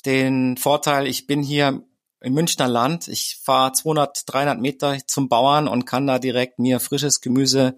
[0.08, 1.84] den Vorteil, ich bin hier
[2.20, 3.08] im Münchner Land.
[3.10, 7.78] Ich fahre 200, 300 Meter zum Bauern und kann da direkt mir frisches Gemüse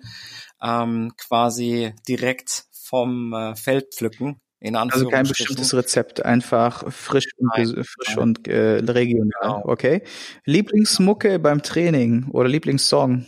[0.61, 4.39] ähm, quasi direkt vom äh, Feld pflücken.
[4.65, 8.17] In also kein bestimmtes Rezept, einfach frisch und, nein, frisch nein.
[8.17, 9.39] und äh, regional.
[9.39, 9.61] Genau.
[9.63, 10.01] Okay.
[10.45, 13.27] Lieblingsmucke beim Training oder Lieblingssong?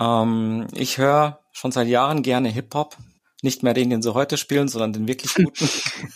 [0.00, 2.96] Ähm, ich höre schon seit Jahren gerne Hip Hop,
[3.42, 5.68] nicht mehr den, den sie heute spielen, sondern den wirklich guten.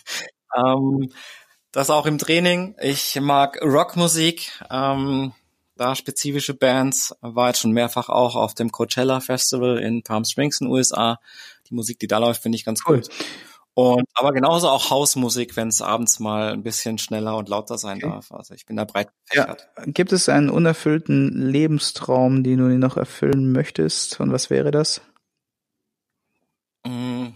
[0.57, 1.11] ähm,
[1.73, 2.77] das auch im Training.
[2.81, 4.53] Ich mag Rockmusik.
[4.71, 5.33] Ähm,
[5.77, 10.61] da spezifische Bands, war jetzt schon mehrfach auch auf dem Coachella Festival in Palm Springs
[10.61, 11.19] in den USA
[11.69, 13.01] die Musik, die da läuft, finde ich ganz cool.
[13.01, 13.11] gut.
[13.75, 17.99] Und aber genauso auch Hausmusik, wenn es abends mal ein bisschen schneller und lauter sein
[17.99, 18.09] okay.
[18.09, 18.33] darf.
[18.33, 19.69] Also ich bin da breit gefächert.
[19.77, 19.85] Ja.
[19.87, 24.19] Gibt es einen unerfüllten Lebenstraum, den du noch erfüllen möchtest?
[24.19, 25.03] Und was wäre das?
[26.87, 27.27] Mm.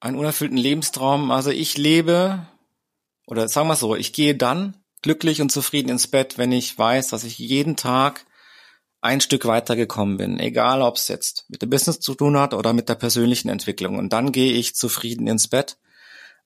[0.00, 1.30] Einen unerfüllten Lebenstraum.
[1.30, 2.44] Also ich lebe,
[3.28, 7.08] oder sagen wir so, ich gehe dann glücklich und zufrieden ins Bett, wenn ich weiß,
[7.08, 8.26] dass ich jeden Tag
[9.00, 12.72] ein Stück weitergekommen bin, egal ob es jetzt mit dem Business zu tun hat oder
[12.72, 13.98] mit der persönlichen Entwicklung.
[13.98, 15.78] Und dann gehe ich zufrieden ins Bett.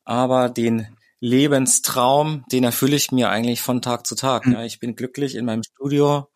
[0.05, 4.47] Aber den Lebenstraum, den erfülle ich mir eigentlich von Tag zu Tag.
[4.47, 4.53] Mhm.
[4.53, 6.29] Ja, ich bin glücklich in meinem Studio,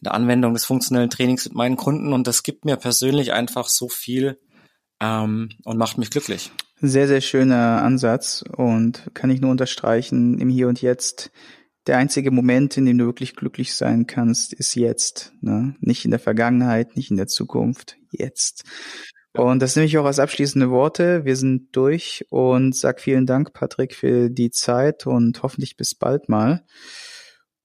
[0.00, 3.68] in der Anwendung des funktionellen Trainings mit meinen Kunden und das gibt mir persönlich einfach
[3.68, 4.40] so viel
[5.00, 6.50] ähm, und macht mich glücklich.
[6.86, 11.30] Sehr, sehr schöner Ansatz und kann ich nur unterstreichen, im Hier und Jetzt
[11.86, 15.32] der einzige Moment, in dem du wirklich glücklich sein kannst, ist jetzt.
[15.40, 15.76] Ne?
[15.80, 18.64] Nicht in der Vergangenheit, nicht in der Zukunft, jetzt.
[19.32, 21.24] Und das nehme ich auch als abschließende Worte.
[21.24, 26.28] Wir sind durch und sag vielen Dank, Patrick, für die Zeit und hoffentlich bis bald
[26.28, 26.66] mal.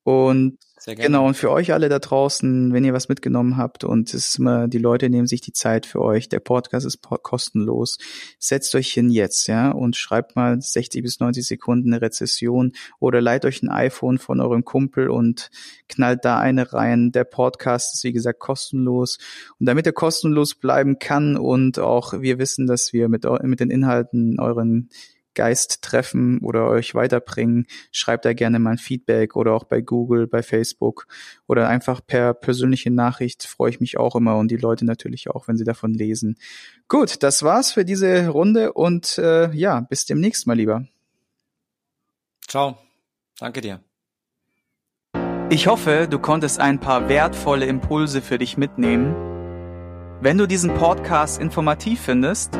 [0.03, 1.07] Und sehr gerne.
[1.07, 4.39] Genau, und für euch alle da draußen, wenn ihr was mitgenommen habt und es ist
[4.39, 7.97] immer, die Leute nehmen sich die Zeit für euch, der Podcast ist kostenlos,
[8.39, 13.21] setzt euch hin jetzt, ja, und schreibt mal 60 bis 90 Sekunden eine Rezession oder
[13.21, 15.51] leiht euch ein iPhone von eurem Kumpel und
[15.87, 17.11] knallt da eine rein.
[17.11, 19.17] Der Podcast ist, wie gesagt, kostenlos.
[19.59, 23.69] Und damit er kostenlos bleiben kann und auch wir wissen, dass wir mit, mit den
[23.69, 24.89] Inhalten euren
[25.39, 30.27] Geist treffen oder euch weiterbringen, schreibt da gerne mal ein Feedback oder auch bei Google,
[30.27, 31.07] bei Facebook
[31.47, 35.47] oder einfach per persönliche Nachricht freue ich mich auch immer und die Leute natürlich auch,
[35.47, 36.37] wenn sie davon lesen.
[36.89, 40.85] Gut, das war's für diese Runde und äh, ja, bis demnächst mal lieber.
[42.45, 42.77] Ciao.
[43.39, 43.79] Danke dir.
[45.49, 49.15] Ich hoffe, du konntest ein paar wertvolle Impulse für dich mitnehmen.
[50.21, 52.59] Wenn du diesen Podcast informativ findest,